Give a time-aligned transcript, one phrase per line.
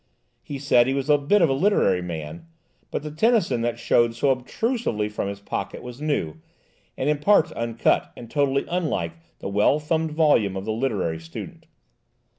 [0.41, 2.47] He said he was a bit of a literary man,
[2.89, 6.37] but the Tennyson that showed so obtrusively from his pocket was new,
[6.97, 11.67] and in parts uncut, and totally unlike the well thumbed volume of the literary student.